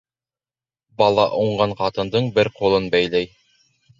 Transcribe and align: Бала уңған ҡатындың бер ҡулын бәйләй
Бала 1.01 1.25
уңған 1.41 1.77
ҡатындың 1.83 2.31
бер 2.39 2.51
ҡулын 2.61 2.91
бәйләй 2.97 3.31